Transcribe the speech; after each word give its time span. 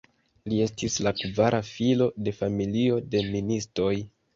Li 0.53 0.61
estis 0.65 0.95
la 1.09 1.13
kvara 1.21 1.61
filo 1.69 2.11
de 2.29 2.37
familio 2.41 3.01
de 3.15 3.27
ministoj. 3.33 3.97